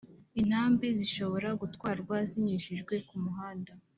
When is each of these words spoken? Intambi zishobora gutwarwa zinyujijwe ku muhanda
Intambi 0.41 0.85
zishobora 0.99 1.49
gutwarwa 1.61 2.15
zinyujijwe 2.29 2.95
ku 3.07 3.15
muhanda 3.23 3.71